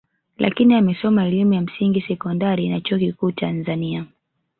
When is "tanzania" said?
3.31-4.05